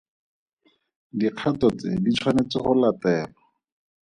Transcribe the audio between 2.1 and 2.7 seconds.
tshwanetseng